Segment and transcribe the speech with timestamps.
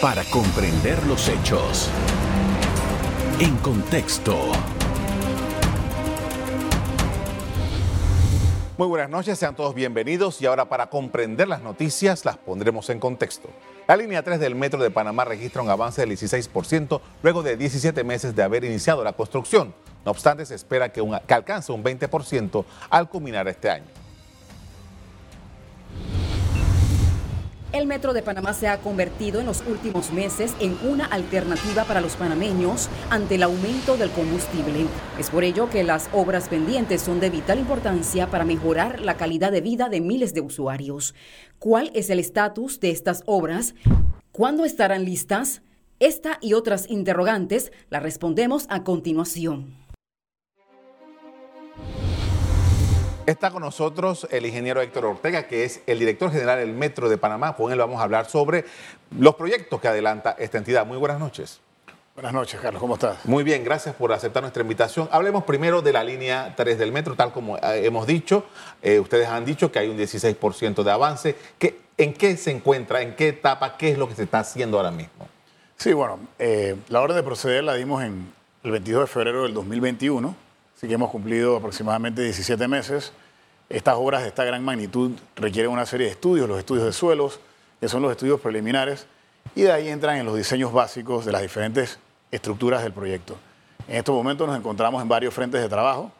[0.00, 1.90] para comprender los hechos.
[3.40, 4.36] En contexto.
[8.76, 13.00] Muy buenas noches, sean todos bienvenidos y ahora para comprender las noticias las pondremos en
[13.00, 13.48] contexto.
[13.88, 18.04] La línea 3 del Metro de Panamá registra un avance del 16% luego de 17
[18.04, 19.74] meses de haber iniciado la construcción.
[20.04, 23.97] No obstante, se espera que, que alcance un 20% al culminar este año.
[27.70, 32.00] El Metro de Panamá se ha convertido en los últimos meses en una alternativa para
[32.00, 34.86] los panameños ante el aumento del combustible.
[35.18, 39.52] Es por ello que las obras pendientes son de vital importancia para mejorar la calidad
[39.52, 41.14] de vida de miles de usuarios.
[41.58, 43.74] ¿Cuál es el estatus de estas obras?
[44.32, 45.60] ¿Cuándo estarán listas?
[46.00, 49.87] Esta y otras interrogantes las respondemos a continuación.
[53.28, 57.18] Está con nosotros el ingeniero Héctor Ortega, que es el director general del Metro de
[57.18, 57.54] Panamá.
[57.54, 58.64] Con él vamos a hablar sobre
[59.18, 60.86] los proyectos que adelanta esta entidad.
[60.86, 61.60] Muy buenas noches.
[62.14, 62.80] Buenas noches, Carlos.
[62.80, 63.26] ¿Cómo estás?
[63.26, 65.10] Muy bien, gracias por aceptar nuestra invitación.
[65.12, 68.46] Hablemos primero de la línea 3 del metro, tal como eh, hemos dicho.
[68.80, 71.36] Eh, ustedes han dicho que hay un 16% de avance.
[71.58, 73.02] ¿Qué, ¿En qué se encuentra?
[73.02, 73.76] ¿En qué etapa?
[73.76, 75.28] ¿Qué es lo que se está haciendo ahora mismo?
[75.76, 78.32] Sí, bueno, eh, la orden de proceder la dimos en
[78.62, 80.47] el 22 de febrero del 2021
[80.78, 83.12] Así que hemos cumplido aproximadamente 17 meses.
[83.68, 87.40] Estas obras de esta gran magnitud requieren una serie de estudios, los estudios de suelos,
[87.80, 89.08] que son los estudios preliminares,
[89.56, 91.98] y de ahí entran en los diseños básicos de las diferentes
[92.30, 93.36] estructuras del proyecto.
[93.88, 96.12] En estos momentos nos encontramos en varios frentes de trabajo.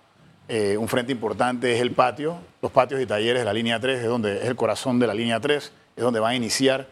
[0.48, 4.00] Eh, un frente importante es el patio, los patios y talleres de la línea 3,
[4.00, 6.89] es, donde, es el corazón de la línea 3, es donde va a iniciar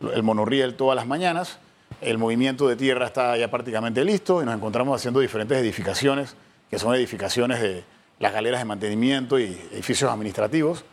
[0.00, 1.58] el monorriel todas las mañanas.
[2.00, 6.36] El movimiento de tierra está ya prácticamente listo y nos encontramos haciendo diferentes edificaciones
[6.70, 7.84] que son edificaciones de
[8.18, 10.84] las galeras de mantenimiento y edificios administrativos.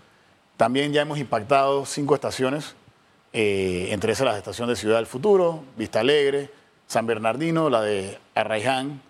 [0.57, 2.75] También ya hemos impactado cinco estaciones,
[3.33, 6.49] eh, entre esas la estación de Ciudad del Futuro, Vista Alegre,
[6.87, 9.01] San Bernardino, la de Arraiján,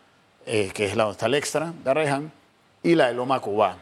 [0.46, 2.32] eh, que es la donde está el extra de Arraiján,
[2.82, 3.78] y la de Loma Cobá.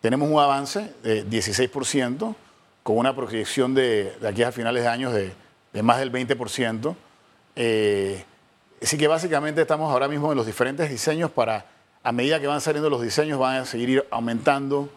[0.00, 2.34] Tenemos un avance de 16%,
[2.82, 6.94] con una proyección de, aquí a finales de años de, más del 20%.
[7.56, 8.24] Eh,
[8.82, 11.66] así que básicamente estamos ahora mismo en los diferentes diseños para
[12.02, 14.88] a medida que van saliendo los diseños, van a seguir aumentando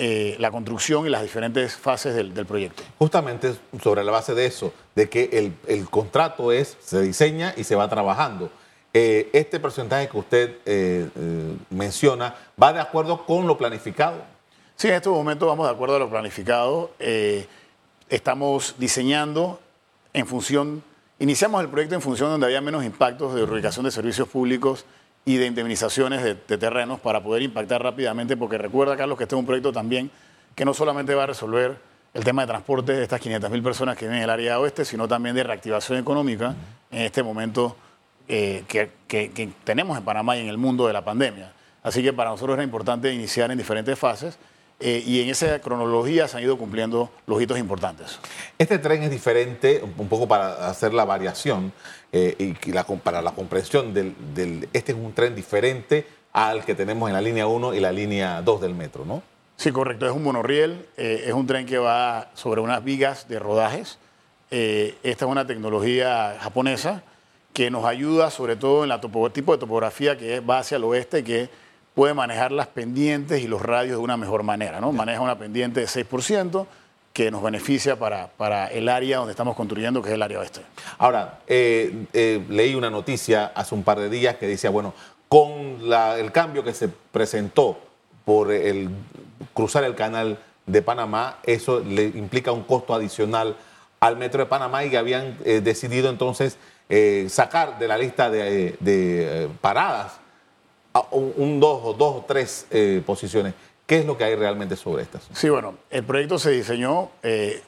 [0.00, 2.84] eh, la construcción y las diferentes fases del, proyecto.
[3.00, 7.74] Justamente sobre la base de eso, de que el, contrato es, se diseña y se
[7.74, 8.48] va trabajando.
[8.94, 11.08] Eh, este porcentaje que usted eh,
[11.70, 14.22] menciona va de acuerdo con lo planificado.
[14.76, 16.92] Sí, en estos momentos vamos de acuerdo a lo planificado.
[18.08, 19.58] estamos diseñando
[20.12, 20.84] en función,
[21.18, 24.84] iniciamos el proyecto en función donde había menos impactos de ubicación de servicios públicos
[25.28, 29.38] y de indemnizaciones de, terrenos para poder impactar rápidamente, porque recuerda, Carlos, que este es
[29.38, 30.10] un proyecto también
[30.54, 31.76] que no solamente va a resolver
[32.14, 35.06] el tema de transporte de estas 500.000 personas que viven en el área oeste, sino
[35.06, 36.54] también de reactivación económica
[36.90, 37.76] en este momento
[38.26, 41.52] eh, que, tenemos en Panamá y en el mundo de la pandemia.
[41.82, 44.38] Así que para nosotros era importante iniciar en diferentes fases
[44.80, 48.18] eh, y en esa cronología se han ido cumpliendo los hitos importantes.
[48.56, 51.70] Este tren es diferente, un poco para hacer la variación,
[52.12, 57.08] eh, y la, para la comprensión del, Este es un tren diferente al que tenemos
[57.08, 59.22] en la línea 1 y la línea 2 del metro, ¿no?
[59.56, 60.06] Sí, correcto.
[60.06, 63.98] Es un monorriel, eh, es un tren que va sobre unas vigas de rodajes.
[64.50, 67.02] Eh, esta es una tecnología japonesa
[67.52, 71.24] que nos ayuda sobre todo en la tipo de topografía que va hacia el oeste,
[71.24, 71.50] que
[71.94, 74.80] puede manejar las pendientes y los radios de una mejor manera.
[74.80, 74.92] ¿no?
[74.92, 76.66] Maneja una pendiente de 6%,
[77.18, 80.60] que nos beneficia para, para, el área donde estamos construyendo, que es el área oeste.
[80.98, 84.94] Ahora, eh, eh, leí una noticia hace un par de días que decía, bueno,
[85.28, 85.80] con
[86.16, 87.76] el cambio que se presentó
[88.24, 88.90] por el
[89.52, 93.56] cruzar el canal de Panamá, eso le implica un costo adicional
[93.98, 96.56] al Metro de Panamá y que habían eh, decidido entonces
[97.30, 100.20] sacar de la lista de, paradas
[101.10, 102.68] un, dos o dos o tres
[103.04, 103.54] posiciones.
[103.88, 105.26] ¿Qué es lo que hay realmente sobre estas?
[105.32, 107.62] Sí, bueno, el proyecto se diseñó eh,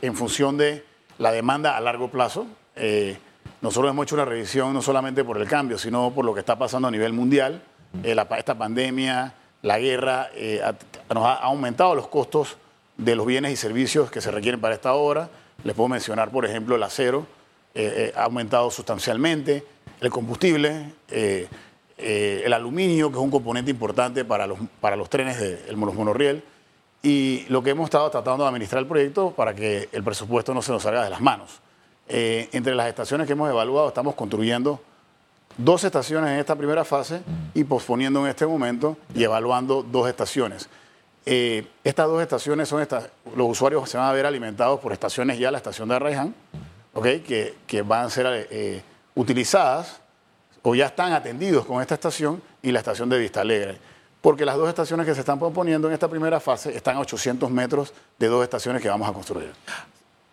[0.00, 0.82] en función de
[1.18, 2.46] la demanda a largo plazo.
[2.76, 3.18] Eh,
[3.60, 6.56] nosotros hemos hecho una revisión no solamente por el cambio, sino por lo que está
[6.58, 7.62] pasando a nivel mundial.
[8.02, 10.30] Eh, esta pandemia, la guerra,
[11.14, 12.56] nos ha aumentado los costos
[12.96, 15.28] de los bienes y servicios que se requieren para esta obra.
[15.62, 17.26] Les puedo mencionar, por ejemplo, el acero
[18.16, 19.62] ha aumentado sustancialmente,
[20.00, 20.94] el combustible
[21.98, 26.42] eh, el aluminio, que es un componente importante para los, para los trenes del monorriel,
[27.02, 30.60] y lo que hemos estado tratando de administrar el proyecto para que el presupuesto no
[30.60, 31.60] se nos salga de las manos.
[32.08, 34.80] Eh, entre las estaciones que hemos evaluado, estamos construyendo
[35.56, 37.22] dos estaciones en esta primera fase
[37.54, 40.68] y posponiendo en este momento y evaluando dos estaciones.
[41.24, 45.38] Eh, estas dos estaciones son estas, los usuarios se van a ver alimentados por estaciones
[45.38, 46.34] ya, la estación de Arraiján,
[46.92, 47.04] ¿ok?
[47.26, 48.84] que, que van a ser
[49.14, 50.00] utilizadas
[50.68, 53.78] o ya están atendidos con esta estación y la estación de Vista Alegre.
[54.20, 57.48] Porque las dos estaciones que se están proponiendo en esta primera fase están a 800
[57.52, 59.52] metros de dos estaciones que vamos a construir.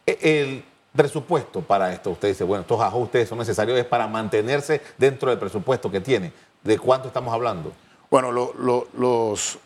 [0.08, 4.82] E, el presupuesto para esto, usted dice, bueno, estos ajustes son necesarios es para mantenerse
[4.98, 6.34] dentro del presupuesto que tiene.
[6.64, 7.72] ¿De cuánto estamos hablando?
[8.10, 9.60] Bueno, los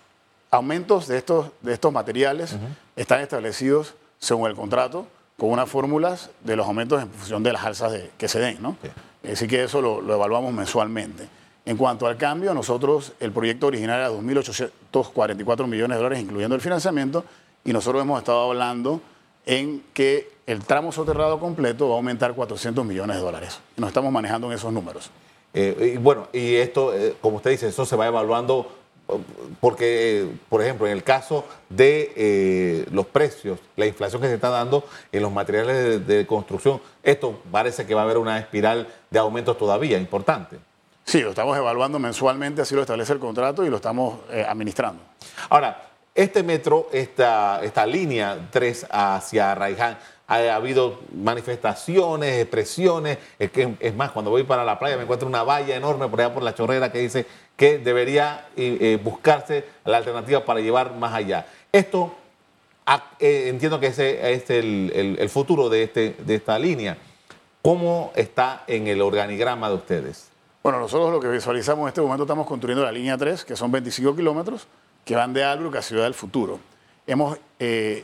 [0.52, 2.58] aumentos de estos, de estos materiales
[2.98, 7.64] están establecidos según el contrato con unas fórmulas de los aumentos en función de las
[7.64, 8.76] alzas que se den, ¿no?
[9.32, 11.28] Así que eso lo, evaluamos mensualmente.
[11.66, 16.62] En cuanto al cambio, nosotros, el proyecto original era 2.844 millones de dólares, incluyendo el
[16.62, 17.24] financiamiento,
[17.64, 19.02] y nosotros hemos estado hablando
[19.46, 23.60] en que el tramo soterrado completo va a aumentar 400 millones de dólares.
[23.76, 25.12] Nos estamos manejando en esos números.
[25.54, 28.72] Eh, y bueno, y esto, eh, como usted dice, eso se va evaluando
[29.60, 34.50] porque, por ejemplo, en el caso de eh, los precios, la inflación que se está
[34.50, 39.20] dando en los materiales de, construcción, esto parece que va a haber una espiral de
[39.20, 40.58] aumentos todavía importante.
[41.06, 45.02] Sí, lo estamos evaluando mensualmente, así lo establece el contrato y lo estamos eh, administrando.
[45.50, 45.84] Ahora,
[46.14, 53.18] este metro, esta, esta línea 3 hacia Raiján, ha habido manifestaciones, expresiones.
[53.40, 56.20] Es, que, es más, cuando voy para la playa me encuentro una valla enorme por
[56.20, 57.26] allá por la chorrera que dice
[57.58, 61.48] que debería eh, eh, buscarse la alternativa para llevar más allá.
[61.72, 62.16] Esto
[62.86, 66.98] ah, eh, entiendo que ese es el, futuro de, este, de esta línea.
[67.64, 70.30] ¿Cómo está en el organigrama de ustedes?
[70.62, 73.72] Bueno, nosotros lo que visualizamos en este momento estamos construyendo la línea 3, que son
[73.72, 74.68] 25 kilómetros,
[75.04, 76.60] que van de Albrook a Ciudad del Futuro.
[77.08, 77.40] Hemos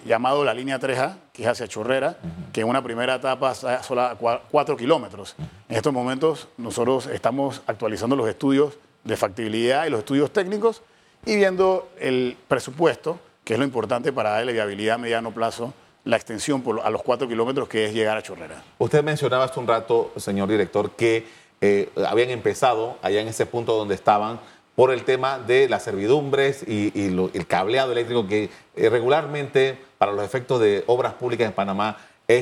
[0.06, 2.18] llamado la línea 3A, que es hacia Chorrera,
[2.54, 4.16] que en una primera etapa solo a
[4.50, 5.36] 4 kilómetros.
[5.68, 10.82] En estos momentos nosotros estamos actualizando los estudios de factibilidad y los estudios técnicos
[11.26, 15.74] y viendo el presupuesto, que es lo importante para darle viabilidad a mediano plazo
[16.06, 18.62] la extensión a los cuatro kilómetros que es llegar a Chorrera.
[18.78, 21.26] Usted mencionaba hace un rato, señor director, que
[21.62, 24.40] eh, habían empezado allá en ese punto donde estaban
[24.76, 30.26] por el tema de las servidumbres y, el cableado eléctrico que eh, regularmente para los
[30.26, 31.98] efectos de obras públicas en Panamá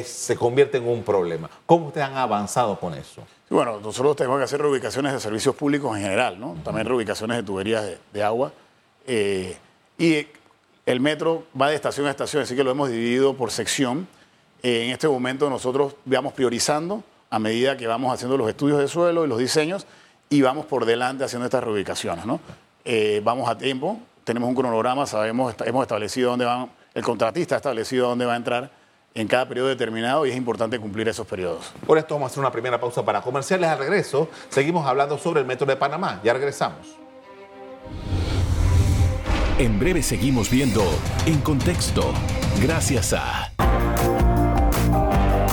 [0.05, 1.49] se convierte en un problema.
[1.65, 3.23] ¿Cómo ustedes han avanzado con eso?
[3.51, 6.55] Bueno, nosotros tenemos que hacer reubicaciones de servicios públicos en general, ¿no?
[6.63, 8.53] También reubicaciones de tuberías de, agua.
[9.05, 9.57] Eh,
[9.97, 10.25] y
[10.85, 14.07] el metro va de estación a estación, así que lo hemos dividido por sección.
[14.63, 18.87] Eh, en este momento nosotros vamos priorizando a medida que vamos haciendo los estudios de
[18.87, 19.85] suelo y los diseños
[20.29, 22.39] y vamos por delante haciendo estas reubicaciones, ¿no?
[22.85, 27.57] Eh, vamos a tiempo, tenemos un cronograma, sabemos, hemos establecido dónde van, el contratista ha
[27.57, 28.71] establecido dónde va a entrar
[29.13, 31.71] en cada periodo determinado y es importante cumplir esos periodos.
[31.85, 33.69] Por esto vamos a hacer una primera pausa para comerciales.
[33.69, 36.21] Al regreso, seguimos hablando sobre el metro de Panamá.
[36.23, 36.95] Ya regresamos.
[39.57, 40.83] En breve seguimos viendo
[41.25, 42.13] En Contexto,
[42.61, 43.51] gracias a...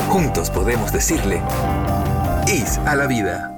[0.09, 1.43] Juntos podemos decirle
[2.47, 3.55] IS a la vida.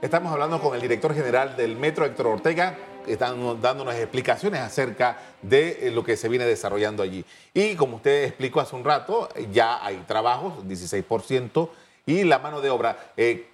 [0.00, 2.78] Estamos hablando con el director general del Metro, Héctor Ortega,
[3.12, 7.24] están dándonos explicaciones acerca de eh, lo que se viene desarrollando allí.
[7.54, 11.68] Y como usted explicó hace un rato, ya hay trabajos, 16%,
[12.06, 13.12] y la mano de obra.
[13.16, 13.50] Eh,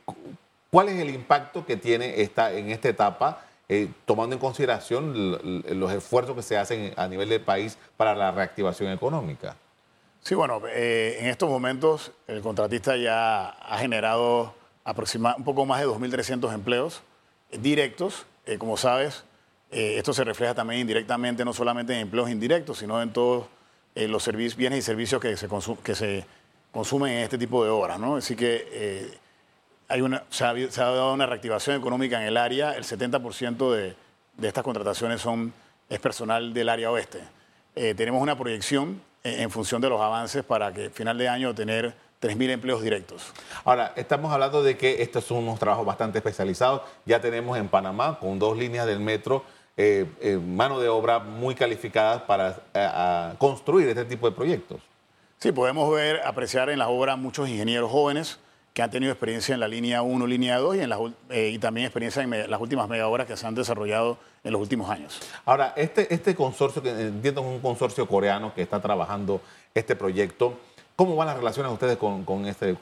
[0.71, 5.93] ¿Cuál es el impacto que tiene esta, en esta etapa, eh, tomando en consideración los
[5.93, 9.57] esfuerzos que se hacen a nivel del país para la reactivación económica?
[10.23, 15.87] Sí, bueno, en estos momentos el contratista ya ha generado aproximadamente un poco más de
[15.87, 17.03] 2.300 empleos
[17.53, 18.27] directos.
[18.59, 19.25] como sabes,
[19.71, 23.47] eh, esto se refleja también indirectamente, no solamente en empleos indirectos, sino en todos
[23.95, 25.49] eh, los servicios, bienes y servicios que se,
[25.83, 26.25] que se
[26.73, 27.99] consumen en este tipo de obras.
[27.99, 28.17] ¿no?
[28.17, 29.19] Así que eh,
[29.89, 32.73] hay una, se, ha, dado una reactivación económica en el área.
[32.73, 33.95] El 70% de,
[34.37, 35.53] de, estas contrataciones son,
[35.89, 37.21] es personal del área oeste.
[37.75, 41.95] tenemos una proyección en, función de los avances para que final de año tener
[42.25, 43.33] 3.000 empleos directos.
[43.65, 46.81] Ahora, estamos hablando de que estos son unos trabajos bastante especializados.
[47.05, 49.45] Ya tenemos en Panamá, con dos líneas del metro,
[49.77, 54.81] eh, eh, mano de obra muy calificada para eh, construir este tipo de proyectos.
[55.39, 58.39] Sí, podemos ver, apreciar en la obra muchos ingenieros jóvenes
[58.73, 60.93] que han tenido experiencia en la línea 1, línea 2 y, en
[61.31, 64.89] y también experiencia en las últimas mega obras que se han desarrollado en los últimos
[64.89, 65.21] años.
[65.45, 69.43] Ahora, este, este consorcio, que entiendo es un consorcio coreano que está trabajando
[69.75, 70.59] este proyecto,
[70.97, 72.75] ¿cómo van las relaciones ustedes con, con este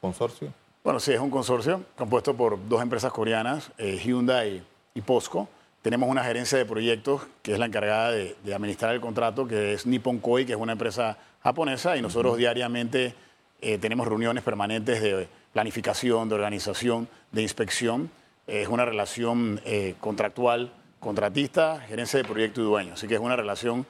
[0.00, 0.48] consorcio?
[0.84, 4.62] Bueno, sí, es un consorcio compuesto por dos empresas coreanas, Hyundai
[4.94, 5.48] y POSCO.
[5.82, 9.84] Tenemos una gerencia de proyectos que es la encargada de, administrar el contrato, que es
[9.84, 13.14] Nippon Koi, que es una empresa japonesa, y nosotros diariamente
[13.60, 18.10] eh, tenemos reuniones permanentes de planificación, de organización, de inspección.
[18.46, 22.94] es una relación eh, contractual, contratista, gerencia de proyecto y dueño.
[22.94, 23.84] Así que es una relación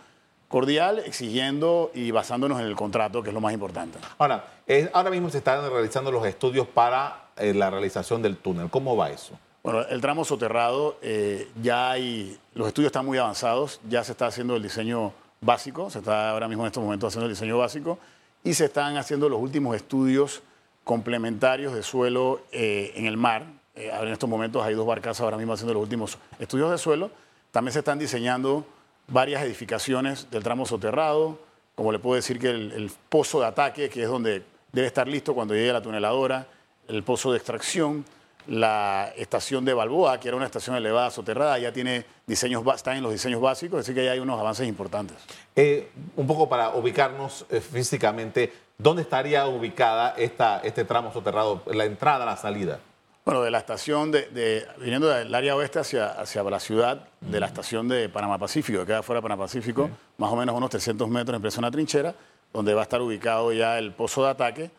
[0.52, 3.98] cordial, exigiendo y basándonos en el contrato, que es lo más importante.
[4.18, 4.44] Ahora,
[4.92, 8.68] ahora mismo se están realizando los estudios para eh, la realización del túnel.
[8.68, 9.32] ¿Cómo va eso?
[9.64, 14.26] Bueno, el tramo soterrado eh, ya hay, los estudios están muy avanzados, ya se está
[14.26, 17.98] haciendo el diseño básico, se está ahora mismo en estos momentos haciendo el diseño básico
[18.44, 20.42] y se están haciendo los últimos estudios
[20.84, 23.46] complementarios de suelo eh, en el mar.
[23.74, 27.10] En estos momentos hay dos barcazas ahora mismo haciendo los últimos estudios de suelo.
[27.52, 28.66] También se están diseñando
[29.08, 31.38] varias edificaciones del tramo soterrado,
[31.74, 34.42] como le puedo decir que el, pozo de ataque, que es donde
[34.72, 36.46] debe estar listo cuando llegue la tuneladora,
[36.88, 38.04] el pozo de extracción,
[38.46, 43.02] la estación de Balboa, que era una estación elevada soterrada, ya tiene diseños, está en
[43.02, 45.16] los diseños básicos, así que ya hay unos avances importantes.
[45.54, 51.84] Eh, un poco para ubicarnos eh, físicamente, ¿dónde estaría ubicada esta, este tramo soterrado, la
[51.84, 52.80] entrada, la salida?
[53.24, 57.38] Bueno, de la estación, de, de- viniendo del área oeste hacia, hacia la ciudad, de
[57.38, 59.88] la estación de Panamá Pacífico, que queda fuera de Panamá Pacífico,
[60.18, 62.14] más o menos unos 300 metros, empieza una trinchera,
[62.52, 64.70] donde va a estar ubicado ya el pozo de ataque,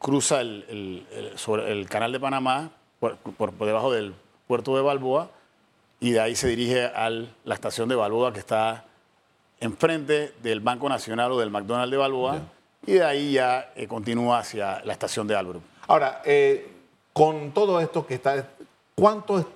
[0.00, 4.12] cruza el, el- el- sobre el canal de Panamá, por, por- por debajo del
[4.48, 5.30] puerto de Balboa,
[6.00, 8.84] y de ahí se dirige a la estación de Balboa, que está
[9.60, 12.40] enfrente del Banco Nacional o del McDonald's de Balboa,
[12.86, 15.62] y de ahí ya eh, continúa hacia la estación de Albrook.
[15.86, 16.72] Ahora, eh,
[17.14, 18.50] con todo esto que está,
[18.96, 19.48] ¿cuánto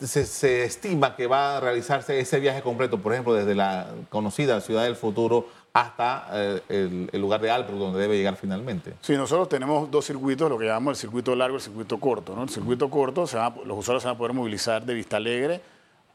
[0.00, 2.98] se, estima que va a realizarse ese viaje completo?
[2.98, 8.00] Por ejemplo, desde la conocida ciudad del futuro hasta eh, el, lugar de Albrook, donde
[8.00, 8.92] debe llegar finalmente.
[9.00, 12.36] Sí, nosotros tenemos dos circuitos, lo que llamamos el circuito largo y el circuito corto.
[12.36, 12.42] ¿no?
[12.42, 13.22] El circuito corto,
[13.64, 15.62] los usuarios se van a poder movilizar de Vista Alegre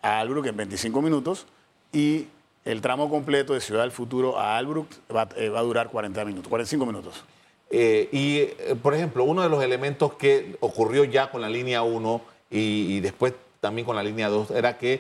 [0.03, 1.47] a Albrook en 25 minutos
[1.91, 2.27] y
[2.63, 6.25] el tramo completo de Ciudad del Futuro a Albrook va, eh, va a durar 40
[6.25, 7.23] minutos, 45 minutos.
[7.71, 11.83] Eh, y, eh, por ejemplo, uno de los elementos que ocurrió ya con la línea
[11.83, 14.99] 1 y, después también con la línea 2 era que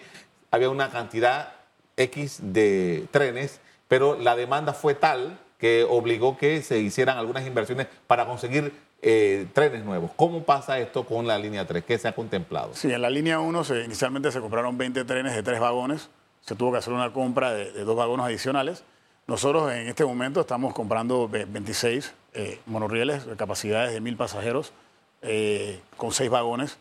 [0.51, 1.53] había una cantidad
[1.97, 7.87] X de trenes, pero la demanda fue tal que obligó que se hicieran algunas inversiones
[8.07, 10.11] para conseguir eh, trenes nuevos.
[10.15, 11.83] ¿Cómo pasa esto con la línea 3?
[11.83, 12.71] ¿Qué se ha contemplado?
[12.73, 16.09] Sí, en la línea 1 se- inicialmente se compraron 20 trenes de tres vagones,
[16.41, 18.83] se tuvo que hacer una compra de, de dos vagones adicionales.
[19.31, 24.73] Nosotros en este momento estamos comprando ve- 26 eh, monorrieles de capacidades de mil pasajeros
[25.21, 26.77] eh, con seis vagones.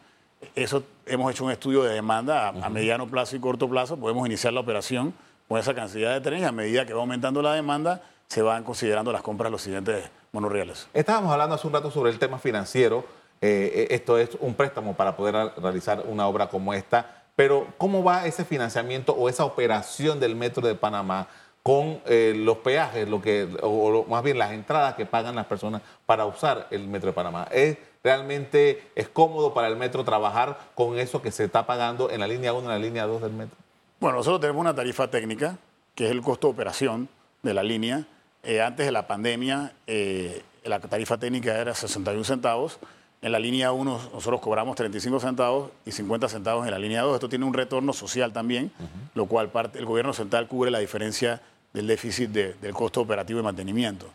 [0.56, 3.96] Eso hemos hecho un estudio de demanda a, a mediano plazo y corto plazo.
[3.98, 5.14] Podemos iniciar la operación
[5.48, 8.64] con esa cantidad de trenes y a medida que va aumentando la demanda se van
[8.64, 10.88] considerando las compras de los siguientes monorrieles.
[10.92, 13.04] Estábamos hablando hace un rato sobre el tema financiero.
[13.40, 17.22] Eh, esto es un préstamo para poder realizar una obra como esta.
[17.36, 21.28] Pero, ¿cómo va ese financiamiento o esa operación del Metro de Panamá
[21.62, 25.82] con eh, los peajes, lo que, o, más bien las entradas que pagan las personas
[26.06, 27.46] para usar el Metro de Panamá?
[27.50, 32.20] ¿Es realmente es cómodo para el Metro trabajar con eso que se está pagando en
[32.20, 33.56] la línea 1 y en la línea 2 del Metro?
[34.00, 35.58] Bueno, nosotros tenemos una tarifa técnica,
[35.94, 37.08] que es el costo de operación
[37.42, 38.06] de la línea.
[38.42, 42.78] Eh, antes de la pandemia, eh, la tarifa técnica era 61 centavos.
[43.22, 47.14] En la línea 1 nosotros cobramos 35 centavos y 50 centavos en la línea 2.
[47.14, 48.72] Esto tiene un retorno social también,
[49.14, 53.38] lo cual parte, el gobierno central cubre la diferencia del déficit de- del costo operativo
[53.40, 54.06] y mantenimiento.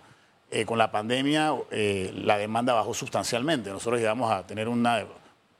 [0.50, 3.70] Eh, con la pandemia, eh, la demanda bajó sustancialmente.
[3.70, 5.06] Nosotros llegamos a tener, una,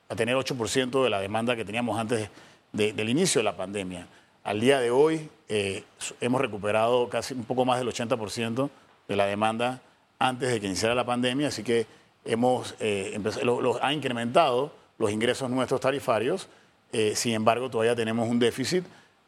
[0.08, 2.28] a tener 8% de la demanda que teníamos antes
[2.72, 4.06] de- del inicio de la pandemia.
[4.42, 5.84] Al día de hoy eh,
[6.20, 8.70] hemos recuperado casi un poco más del 80%
[9.06, 9.80] de la demanda
[10.18, 11.86] antes de que iniciara la pandemia, así que
[12.26, 16.48] hemos eh, empezado- lo- lo- ha incrementado los ingresos nuestros tarifarios.
[16.92, 18.84] Eh, sin embargo, todavía tenemos un déficit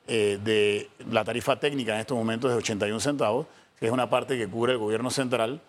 [0.07, 3.47] eh, de la tarifa técnica en estos momentos de 81 centavos,
[3.79, 5.61] que es una parte que cubre el gobierno central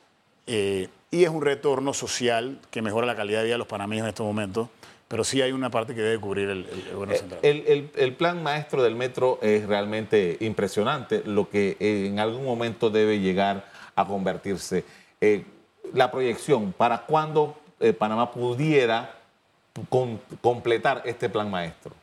[0.47, 4.03] eh, y es un retorno social que mejora la calidad de vida de los panameños
[4.05, 4.69] en estos momentos,
[5.07, 7.39] pero sí hay una parte que debe cubrir el, el gobierno central.
[7.43, 12.89] El, el- el plan maestro del metro es realmente impresionante, lo que en algún momento
[12.89, 14.85] debe llegar a convertirse.
[15.93, 19.15] La proyección, ¿para cuándo eh, Panamá pudiera
[19.89, 21.93] con- completar este plan maestro?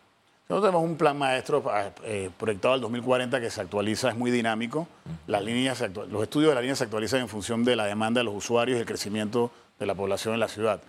[0.49, 1.63] Nosotros tenemos un plan maestro
[2.05, 4.87] eh, proyectado al 2040 que se actualiza, es muy dinámico.
[5.27, 8.21] Las líneas se los estudios de la línea se actualizan en función de la demanda
[8.21, 9.51] de los usuarios y el crecimiento
[9.81, 10.81] de la población en la ciudad.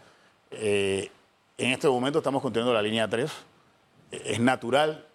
[0.51, 1.09] Eh,
[1.57, 3.31] en este momento estamos construyendo la línea 3.
[4.11, 5.05] Eh, Es natural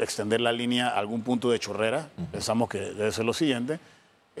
[0.00, 2.08] extender la línea a algún punto de chorrera.
[2.32, 3.78] Pensamos que debe ser lo siguiente.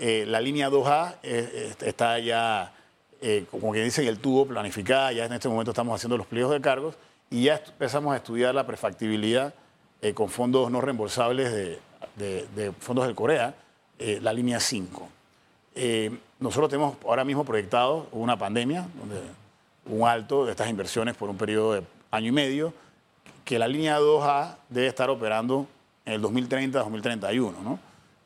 [0.00, 2.72] Eh, la línea 2A eh, está ya,
[3.20, 5.12] eh, como que dicen, el tubo planificada.
[5.12, 6.94] Ya en este momento estamos haciendo los pliegos de cargos
[7.30, 9.52] y ya empezamos a estudiar la prefactibilidad
[10.00, 11.78] eh, con fondos no reembolsables de,
[12.16, 13.54] de- de fondos del Corea,
[13.98, 15.08] la línea 5.
[15.74, 18.86] Eh, nosotros tenemos ahora mismo proyectado una pandemia,
[19.86, 22.72] un alto de estas inversiones por un periodo de año y medio,
[23.44, 25.66] que la línea 2A debe estar operando
[26.04, 27.52] en el 2030-2031.
[27.62, 27.78] ¿no?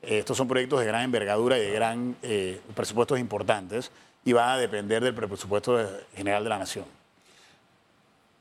[0.02, 3.90] Eh, estos son proyectos de gran envergadura y de gran eh, presupuestos importantes
[4.24, 5.78] y van a depender del presupuesto
[6.14, 6.84] general de la nación.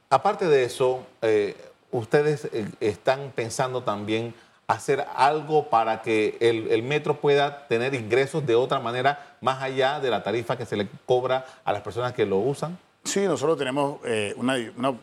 [0.10, 1.56] Aparte de eso, eh,
[1.92, 4.34] ustedes eh, están pensando también
[4.68, 10.00] hacer algo para que el, el metro pueda tener ingresos de otra manera, más allá
[10.00, 12.78] de la tarifa que se le cobra a las personas que lo usan.
[13.04, 14.94] Sí, nosotros tenemos eh, una- una-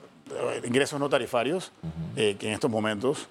[0.64, 1.72] ingresos no tarifarios
[2.16, 3.28] eh, que en estos momentos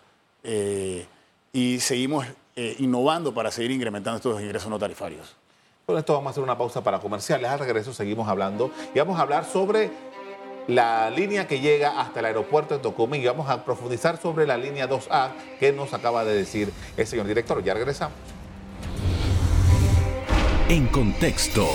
[1.54, 2.26] y seguimos
[2.60, 5.36] eh, innovando para seguir incrementando estos ingresos no tarifarios.
[5.86, 7.52] Con esto vamos a hacer una pausa para comerciales.
[7.52, 9.92] Al regreso seguimos hablando y vamos a hablar sobre
[10.68, 14.58] la línea que llega hasta el aeropuerto de Tocumen y vamos a profundizar sobre la
[14.58, 17.64] línea 2A que nos acaba de decir el señor director.
[17.64, 18.18] Ya regresamos.
[20.68, 21.68] En contexto.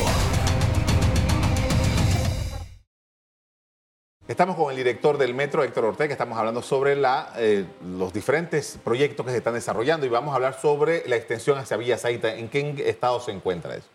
[4.32, 6.96] Estamos con el director del Metro, Héctor Ortega, estamos hablando sobre
[7.36, 11.58] eh, los diferentes proyectos que se están desarrollando y vamos a hablar sobre la extensión
[11.58, 12.34] hacia Villa Zaita.
[12.34, 13.88] ¿En qué estado se encuentra eso?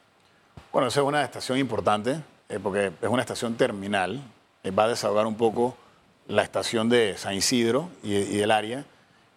[0.72, 4.22] Bueno, esa es una estación importante eh, porque es una estación terminal.
[4.64, 5.76] eh, va a desahogar un poco
[6.28, 8.86] la estación de San Isidro y, del área.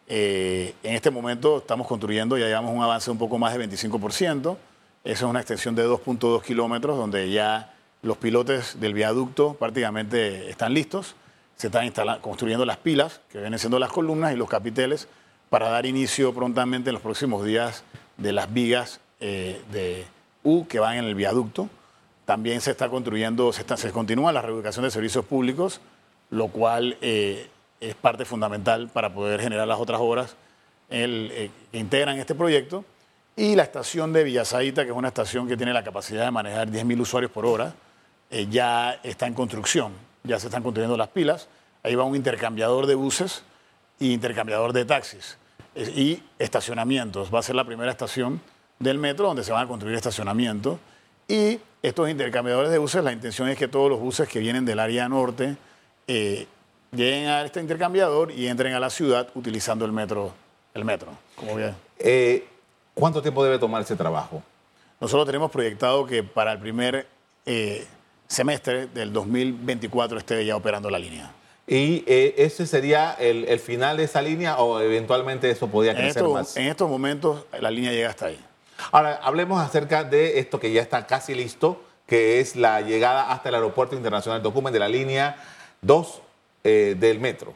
[0.06, 4.54] Eh, en este momento estamos construyendo, ya llevamos un avance un poco más de 25%.
[5.02, 10.74] Esa es una extensión de 2.2 kilómetros donde ya los pilotes del viaducto prácticamente están
[10.74, 11.14] listos.
[11.56, 11.90] Se están
[12.20, 15.08] construyendo las pilas, que vienen siendo las columnas, y los capiteles
[15.50, 17.84] para dar inicio prontamente en los próximos días
[18.16, 20.06] de las vigas eh, de
[20.42, 21.68] U que van en el viaducto.
[22.24, 25.80] También se está construyendo, se, continúa la reubicación de servicios públicos,
[26.30, 30.36] lo cual eh, es parte fundamental para poder generar las otras obras
[30.88, 32.84] eh, que integran este proyecto.
[33.36, 36.68] Y la estación de Villasaita, que es una estación que tiene la capacidad de manejar
[36.68, 37.74] 10.000 usuarios por hora,
[38.30, 39.92] eh, ya está en construcción.
[40.24, 41.48] Ya se están construyendo las pilas.
[41.82, 43.42] Ahí va un intercambiador de buses
[43.98, 45.36] y intercambiador de taxis.
[45.74, 47.32] Y estacionamientos.
[47.32, 48.40] Va a ser la primera estación
[48.78, 50.78] del metro donde se van a construir estacionamientos.
[51.28, 54.80] Y estos intercambiadores de buses, la intención es que todos los buses que vienen del
[54.80, 55.56] área norte
[56.06, 56.46] eh,
[56.92, 60.32] lleguen a este intercambiador y entren a la ciudad utilizando el metro.
[60.74, 61.74] El metro como bien.
[61.98, 62.46] Eh,
[62.94, 64.42] ¿Cuánto tiempo debe tomar ese trabajo?
[65.00, 67.06] Nosotros tenemos proyectado que para el primer
[67.46, 67.86] eh,
[68.30, 71.32] semestre del 2024 esté ya operando la línea.
[71.66, 75.98] ¿Y eh, ese sería el, el final de esa línea o eventualmente eso podría En
[75.98, 76.56] crecer estos, más?
[76.56, 78.40] en estos momentos la línea llega hasta ahí.
[78.92, 83.50] Ahora, hablemos acerca de esto que ya está casi listo, que es la llegada hasta
[83.50, 85.36] el Aeropuerto Internacional de Tocumen de la línea
[85.82, 86.22] 2
[86.64, 87.54] eh, del metro.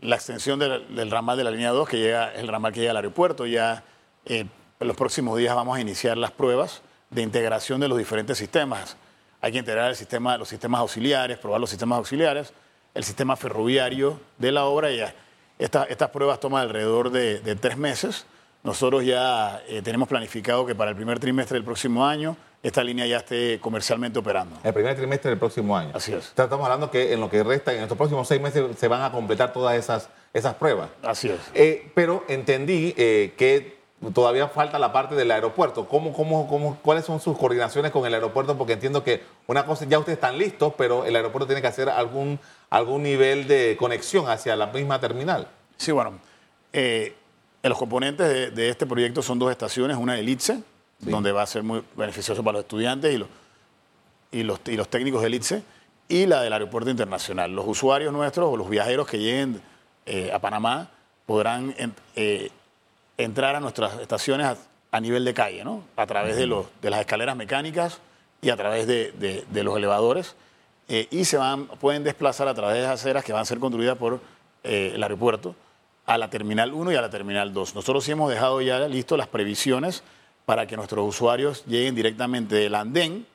[0.00, 2.90] La extensión del, del ramal de la línea 2, que llega, el ramal que llega
[2.90, 3.84] al aeropuerto, ya
[4.26, 4.44] eh,
[4.80, 8.96] en los próximos días vamos a iniciar las pruebas de integración de los diferentes sistemas.
[9.44, 12.50] Hay que integrar el sistema, los sistemas auxiliares, probar los sistemas auxiliares,
[12.94, 14.90] el sistema ferroviario de la obra.
[14.90, 15.14] Y ya,
[15.58, 18.24] esta- estas pruebas toman alrededor de, de tres meses.
[18.62, 23.04] Nosotros ya eh, tenemos planificado que para el primer trimestre del próximo año esta línea
[23.06, 24.56] ya esté comercialmente operando.
[24.64, 25.90] El primer trimestre del próximo año.
[25.92, 26.28] Así es.
[26.28, 29.12] Estamos hablando que en lo que resta, en estos próximos seis meses, se van a
[29.12, 30.88] completar todas esas, esas pruebas.
[31.02, 31.38] Así es.
[31.52, 33.73] Eh, pero entendí eh, que
[34.12, 35.86] todavía falta la parte del aeropuerto.
[35.88, 38.56] ¿Cómo, cómo, cómo, ¿Cuáles son sus coordinaciones con el aeropuerto?
[38.58, 41.88] Porque entiendo que una cosa, ya ustedes están listos, pero el aeropuerto tiene que hacer
[41.88, 42.38] algún,
[42.70, 45.48] algún nivel de conexión hacia la misma terminal.
[45.76, 46.12] Sí, bueno,
[46.72, 47.14] eh,
[47.62, 50.62] los componentes de, de este proyecto son dos estaciones, una de LITSE,
[51.00, 53.28] donde va a ser muy beneficioso para los estudiantes y los,
[54.32, 55.62] y los, y los técnicos del ITSE,
[56.08, 57.52] y la del aeropuerto internacional.
[57.52, 59.60] Los usuarios nuestros o los viajeros que lleguen
[60.06, 60.90] eh, a Panamá
[61.26, 61.74] podrán
[62.16, 62.50] eh,
[63.18, 64.56] entrar a nuestras estaciones a,
[64.92, 65.82] a nivel de calle, ¿no?
[65.96, 67.98] a través de, los, de las escaleras mecánicas
[68.42, 70.34] y a través de, de- de los elevadores,
[70.88, 73.58] eh, y se van, pueden desplazar a través de las aceras que van a ser
[73.58, 74.20] construidas por
[74.62, 75.54] eh, el aeropuerto
[76.06, 77.74] a la Terminal 1 y a la Terminal 2.
[77.74, 80.02] Nosotros sí hemos dejado ya listo las previsiones
[80.44, 83.26] para que nuestros usuarios lleguen directamente del andén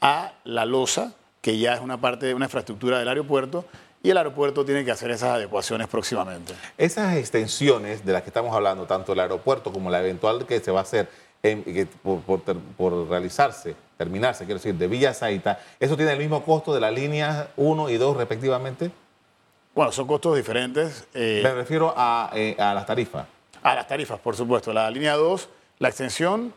[0.00, 3.66] a la losa, que ya es una parte de una infraestructura del aeropuerto,
[4.02, 6.54] y el aeropuerto tiene que hacer esas adecuaciones próximamente.
[6.78, 10.70] Esas extensiones de las que estamos hablando, tanto el aeropuerto como la eventual que se
[10.70, 11.08] va a hacer
[11.42, 16.12] en- que por, por ter- por realizarse, terminarse, quiero decir, de Villa Zaita, ¿eso tiene
[16.12, 18.90] el mismo costo de las líneas 1 y 2 respectivamente?
[19.74, 21.06] Bueno, son costos diferentes.
[21.14, 23.26] eh, Me refiero a, eh, a las tarifas.
[23.62, 24.72] a las tarifas, por supuesto.
[24.72, 26.52] La línea 2, la extensión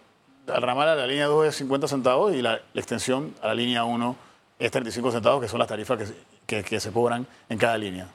[0.48, 3.54] al ramal a la línea 2 es 50 centavos y la, la extensión a la
[3.56, 4.16] línea 1
[4.60, 6.06] es 35 centavos, que son las tarifas que,
[6.46, 8.08] que- se cobran en cada línea.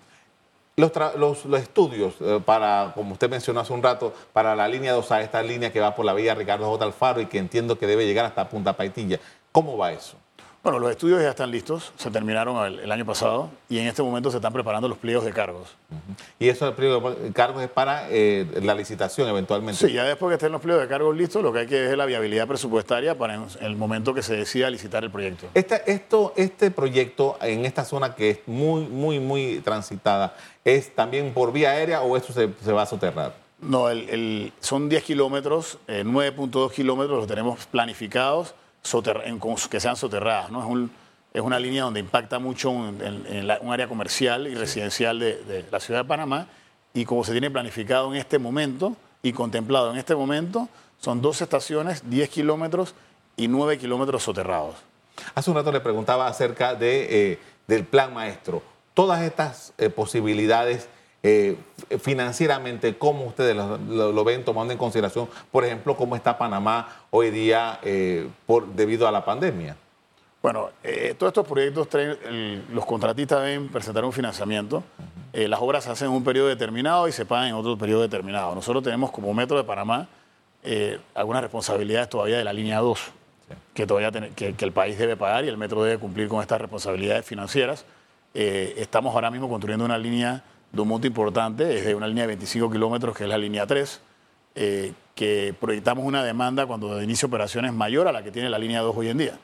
[0.77, 5.11] Los, los estudios eh, para, como usted mencionó hace un rato, para la línea 2
[5.11, 6.85] a esta línea que va por la vía Ricardo J.
[6.85, 9.19] Alfaro y que entiendo que debe llegar hasta Punta Paitilla.
[9.51, 10.17] ¿Cómo va eso?
[10.63, 14.03] Bueno, los estudios ya están listos, se terminaron el, el año pasado y en este
[14.03, 15.77] momento se están preparando los pliegos de cargos.
[16.41, 19.87] Y eso el pliego de cargos es para eh, la licitación eventualmente.
[19.87, 21.91] Sí, ya después que estén los pliegos de cargos listos, lo que hay que ver
[21.93, 25.47] es la viabilidad presupuestaria para en el momento que se decida licitar el proyecto.
[25.55, 31.33] Este, esto, este proyecto en esta zona que es muy, muy, muy transitada, ¿es también
[31.33, 33.33] por vía aérea o eso se, se va a soterrar?
[33.61, 38.55] No, el- el- son 10 kilómetros, eh, 9.2 kilómetros los tenemos planificados
[39.25, 40.51] en- que sean soterradas.
[40.51, 40.61] ¿no?
[40.61, 40.91] Es, un-
[41.33, 45.19] es una línea donde impacta mucho en, en- en la- un área comercial y residencial
[45.19, 46.47] de, de la ciudad de Panamá.
[46.95, 50.69] Y como se tiene planificado en este momento y contemplado en este momento,
[51.01, 52.95] son dos estaciones, 10 kilómetros
[53.37, 54.75] y 9 kilómetros soterrados.
[55.35, 58.63] Hace un rato le preguntaba acerca de, eh, del plan maestro.
[58.95, 60.89] Todas estas eh, posibilidades
[61.31, 66.39] eh, financieramente, ¿cómo ustedes lo, lo- lo ven tomando en consideración, por ejemplo, cómo está
[66.39, 69.77] Panamá hoy día eh, por, debido a la pandemia?
[70.43, 74.83] Bueno, eh, todos estos proyectos, traen- el- los contratistas deben presentar un financiamiento.
[75.33, 78.03] Eh, las obras se hacen en un periodo determinado y se pagan en otro periodo
[78.03, 78.55] determinado.
[78.55, 80.09] Nosotros tenemos como Metro de Panamá
[80.63, 82.99] eh, algunas responsabilidades todavía de la línea 2,
[83.75, 86.61] que, todavía que, que el país debe pagar y el Metro debe cumplir con estas
[86.61, 87.85] responsabilidades financieras.
[88.35, 92.29] Estamos ahora mismo construyendo una línea de un monto importante, es de una línea de
[92.29, 94.01] 25 kilómetros, que es la línea 3,
[94.55, 98.59] eh, que proyectamos una demanda cuando de inicio operaciones mayor a la que tiene la
[98.59, 99.39] línea 2 hoy en día.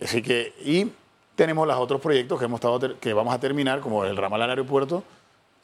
[0.00, 0.90] Así que, y
[1.34, 4.50] tenemos los otros proyectos que, hemos estado que vamos a terminar, como el ramal al
[4.50, 5.02] aeropuerto,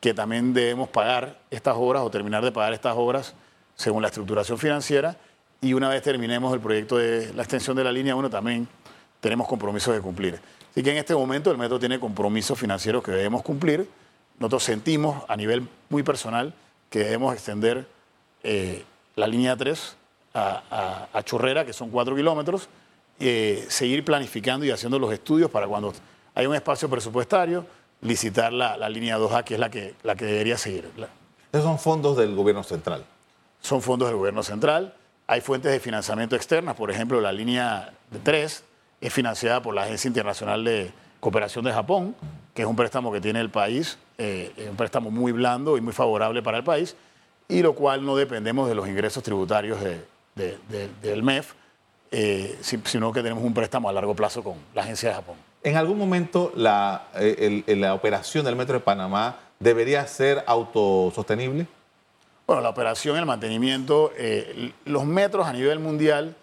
[0.00, 3.35] que también debemos pagar estas obras o terminar de pagar estas obras
[3.74, 5.16] según la estructuración financiera.
[5.61, 8.66] Y una vez terminemos el proyecto de la extensión de la línea 1, también
[9.20, 10.40] tenemos compromisos de cumplir.
[10.70, 13.87] Así que en este momento el metro tiene compromisos financieros que debemos cumplir.
[14.40, 16.53] Nosotros sentimos a nivel muy personal
[16.88, 17.87] que debemos extender
[18.42, 19.96] eh, la línea 3
[20.35, 20.62] a,
[21.12, 22.68] a- a Chorrera, que son 4 kilómetros,
[23.20, 25.92] eh, seguir planificando y haciendo los estudios para cuando
[26.35, 27.66] hay un espacio presupuestario,
[28.00, 30.88] licitar la, la línea 2A, que es la que, la que debería seguir.
[31.53, 33.05] Esos son fondos del gobierno central.
[33.61, 34.94] son fondos del gobierno central.
[35.26, 38.64] Hay fuentes de financiamiento externas, por ejemplo, la línea 3
[39.03, 42.14] es financiada por la Agencia Internacional de Cooperación de Japón,
[42.54, 45.80] que es un préstamo que tiene el país, eh, es un préstamo muy blando y
[45.80, 46.96] muy favorable para el país,
[47.48, 50.00] y lo cual no dependemos de los ingresos tributarios de-
[50.35, 51.52] de- de- del MEF,
[52.11, 55.37] eh, si- sino que tenemos un préstamo a largo plazo con la Agencia de Japón.
[55.62, 61.66] ¿En algún momento la, eh, el- la operación del Metro de Panamá debería ser autosostenible?
[62.46, 66.35] Bueno, la operación, el mantenimiento, eh, los metros a nivel mundial,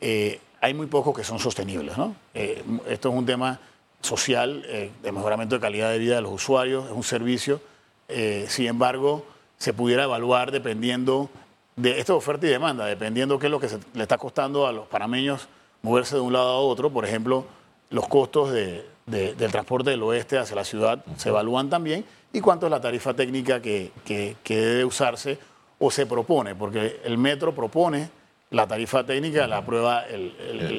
[0.00, 1.98] eh, hay muy pocos que son sostenibles.
[1.98, 2.14] ¿no?
[2.32, 3.58] Eh, esto es un tema
[4.04, 7.60] social, eh, de mejoramiento de calidad de vida de los usuarios, es un servicio.
[8.08, 9.24] Eh, sin embargo,
[9.58, 11.30] se pudiera evaluar dependiendo
[11.76, 14.66] de esto de oferta y demanda, dependiendo qué es lo que se- le está costando
[14.66, 15.48] a los panameños
[15.82, 16.90] moverse de un lado a otro.
[16.90, 17.44] Por ejemplo,
[17.90, 22.40] los costos de- de- del transporte del oeste hacia la ciudad se evalúan también y
[22.40, 25.38] cuánto es la tarifa técnica que, que- debe usarse
[25.78, 28.08] o se propone, porque el metro propone
[28.50, 30.34] la tarifa técnica, la aprueba el-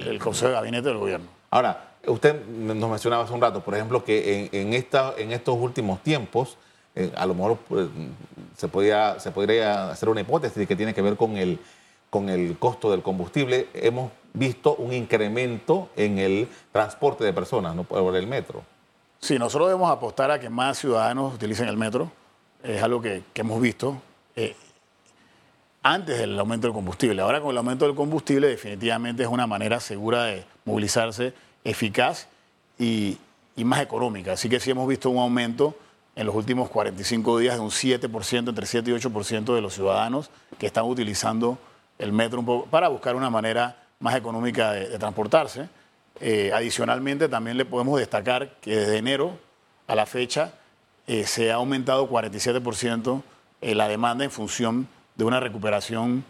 [0.08, 1.28] el Consejo de Gabinete del Gobierno.
[1.52, 6.58] Ahora, usted nos mencionaba hace un rato, por ejemplo, que en, estos últimos tiempos,
[6.96, 7.88] eh, a lo mejor pues,
[8.58, 11.60] se, podría, hacer una hipótesis que tiene que ver con el,
[12.60, 13.68] costo del combustible.
[13.74, 17.84] Hemos visto un incremento en el transporte de personas ¿no?
[17.84, 18.64] por el metro.
[19.20, 22.12] Sí, nosotros debemos apostar a que más ciudadanos utilicen el metro.
[22.64, 24.02] Es algo que, que hemos visto
[24.36, 24.56] eh,
[25.84, 27.22] antes del aumento del combustible.
[27.22, 31.34] Ahora con el aumento del combustible definitivamente es una manera segura de movilizarse,
[31.66, 32.28] eficaz
[32.80, 33.18] y,
[33.58, 34.34] más económica.
[34.34, 35.76] Así que sí hemos visto un aumento
[36.16, 40.30] en los últimos 45 días de un 7%, entre 7 y 8% de los ciudadanos
[40.58, 41.58] que están utilizando
[41.98, 45.68] el metro para buscar una manera más económica de, transportarse.
[46.22, 49.38] Eh, adicionalmente, también le podemos destacar que desde enero
[49.88, 50.54] a la fecha
[51.08, 53.22] eh, se ha aumentado 47%
[53.62, 56.24] eh, la demanda en función de una recuperación,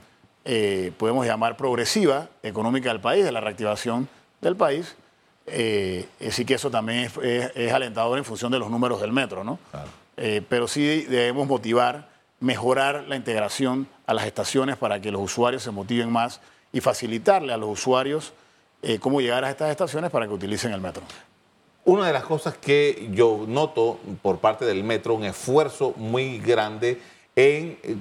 [1.00, 4.08] podemos llamar progresiva, económica del país, de la reactivación
[4.42, 4.96] del país.
[5.48, 9.12] Eh, así que eso también es, es- es alentador en función de los números del
[9.12, 9.60] metro, ¿no?
[10.18, 15.62] Eh, pero sí debemos motivar, mejorar la integración a las estaciones para que los usuarios
[15.64, 18.34] se motiven más y facilitarle a los usuarios
[18.82, 21.04] eh, cómo llegar a estas estaciones para que utilicen el metro.
[21.86, 27.00] Una de las cosas que yo noto por parte del metro, un esfuerzo muy grande
[27.36, 27.96] en eh,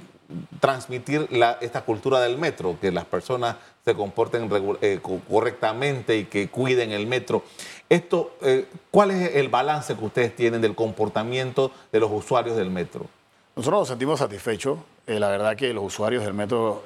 [0.59, 3.55] transmitir la- esta cultura del metro, que las personas
[3.85, 4.49] se comporten
[4.81, 7.43] eh, co- correctamente y que cuiden el metro.
[7.87, 12.71] Esto, eh, ¿Cuál es el balance que ustedes tienen del comportamiento de los usuarios del
[12.71, 13.05] metro?
[13.55, 14.79] Nosotros nos sentimos satisfechos.
[15.05, 16.83] Eh, la verdad que los usuarios del metro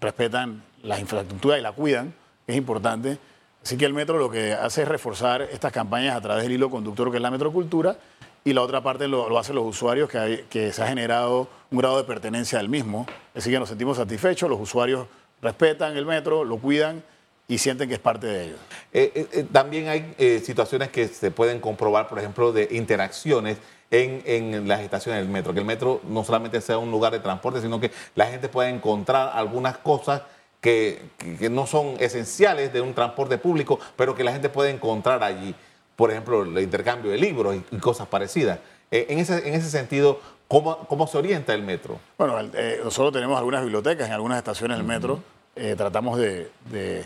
[0.00, 2.14] respetan las infraestructuras y la cuidan,
[2.46, 3.18] es importante.
[3.62, 6.70] Así que el metro lo que hace es reforzar estas campañas a través del hilo
[6.70, 7.98] conductor que es la metrocultura
[8.44, 11.78] y la otra parte lo, lo hacen los usuarios que, que se ha generado un
[11.78, 13.06] grado de pertenencia del mismo.
[13.34, 15.06] Así que nos sentimos satisfechos, los usuarios
[15.42, 17.02] respetan el metro, lo cuidan
[17.46, 18.58] y sienten que es parte de ellos.
[18.92, 23.56] Eh, eh, eh, también hay situaciones que se pueden comprobar, por ejemplo, de interacciones
[23.90, 25.54] en, en las estaciones del metro.
[25.54, 28.68] Que el metro no solamente sea un lugar de transporte, sino que la gente pueda
[28.68, 30.22] encontrar algunas cosas
[30.60, 31.00] que,
[31.38, 35.54] que- no son esenciales de un transporte público, pero que la gente puede encontrar allí.
[35.96, 38.58] Por ejemplo, el intercambio de libros y, y cosas parecidas.
[38.90, 42.00] En, ese, en ese sentido, ¿cómo, ¿cómo se orienta el metro?
[42.16, 45.20] Bueno, eh, nosotros tenemos algunas bibliotecas en algunas estaciones del metro.
[45.54, 47.04] Eh, tratamos de, de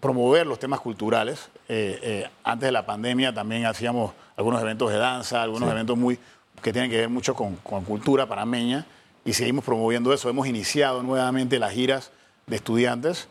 [0.00, 1.48] promover los temas culturales.
[1.68, 6.18] Eh, eh, antes de la pandemia también hacíamos algunos eventos de danza, algunos eventos muy
[6.62, 8.86] que tienen que ver mucho con, con cultura panameña
[9.24, 10.28] y seguimos promoviendo eso.
[10.28, 12.10] Hemos iniciado nuevamente las giras
[12.46, 13.28] de estudiantes.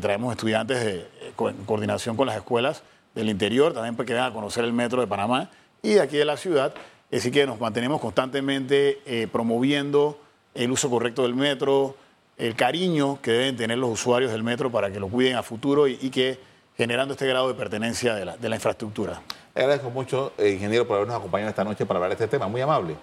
[0.00, 2.82] Traemos estudiantes de, en coordinación con las escuelas
[3.14, 5.48] del interior, también para que vengan a conocer el metro de Panamá
[5.80, 6.74] y de aquí de la ciudad.
[7.12, 10.18] Así que nos mantenemos constantemente eh, promoviendo
[10.54, 11.96] el uso correcto del metro,
[12.36, 15.86] el cariño que deben tener los usuarios del metro para que lo cuiden a futuro
[15.86, 16.38] y, y que
[16.76, 19.22] generando este grado de pertenencia de la, de la infraestructura.
[19.54, 22.48] Le agradezco mucho, eh, ingeniero, por habernos acompañado esta noche para hablar de este tema.
[22.48, 22.96] Muy amable.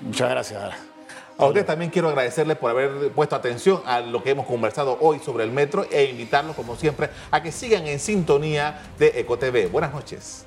[0.00, 0.74] Muchas gracias.
[1.38, 5.18] A usted también quiero agradecerles por haber puesto atención a lo que hemos conversado hoy
[5.20, 9.70] sobre el metro e invitarlos, como siempre, a que sigan en sintonía de EcoTV.
[9.70, 10.46] Buenas noches.